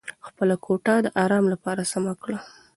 خپله 0.27 0.55
کوټه 0.65 0.95
د 1.01 1.07
ارام 1.23 1.45
لپاره 1.53 1.81
سمه 1.91 2.13
کړه. 2.23 2.39